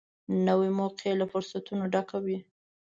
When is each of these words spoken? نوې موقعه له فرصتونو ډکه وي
نوې 0.47 0.69
موقعه 0.79 1.13
له 1.19 1.25
فرصتونو 1.31 1.83
ډکه 1.93 2.17
وي 2.25 2.39